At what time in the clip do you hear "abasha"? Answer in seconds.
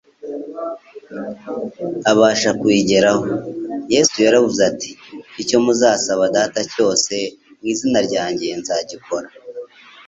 2.11-2.49